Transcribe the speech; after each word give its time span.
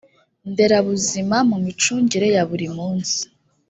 nderabuzima 0.51 1.37
mu 1.49 1.57
micungire 1.65 2.27
ya 2.35 2.43
buri 2.49 2.67
munsi 2.77 3.19